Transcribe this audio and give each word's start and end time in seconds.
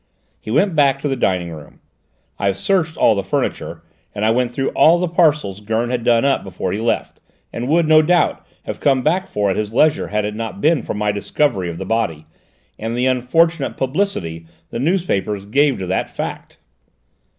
He 0.39 0.49
went 0.49 0.75
back 0.75 0.95
into 0.95 1.09
the 1.09 1.15
dining 1.15 1.51
room. 1.51 1.79
"I've 2.39 2.57
searched 2.57 2.97
all 2.97 3.13
the 3.13 3.21
furniture: 3.21 3.83
and 4.15 4.25
I 4.25 4.31
went 4.31 4.51
through 4.51 4.69
all 4.71 4.97
the 4.97 5.07
parcels 5.07 5.61
Gurn 5.61 5.91
had 5.91 6.03
done 6.03 6.25
up 6.25 6.43
before 6.43 6.71
he 6.73 6.79
left, 6.79 7.21
and 7.53 7.67
would, 7.67 7.87
no 7.87 8.01
doubt, 8.01 8.43
have 8.63 8.79
come 8.79 9.03
back 9.03 9.27
for 9.27 9.51
at 9.51 9.57
his 9.57 9.73
leisure, 9.75 10.07
had 10.07 10.25
it 10.25 10.33
not 10.33 10.59
been 10.59 10.81
for 10.81 10.95
my 10.95 11.11
discovery 11.11 11.69
of 11.69 11.77
the 11.77 11.85
body, 11.85 12.25
and 12.79 12.97
the 12.97 13.05
unfortunate 13.05 13.77
publicity 13.77 14.47
the 14.71 14.79
newspapers 14.79 15.45
gave 15.45 15.77
to 15.77 15.85
that 15.85 16.09
fact." 16.09 16.57